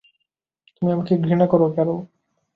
তুমি 0.73 0.89
আমাকে 0.91 1.13
ঘৃণা 1.17 1.45
করো, 1.47 1.65
ক্যারল। 1.75 1.99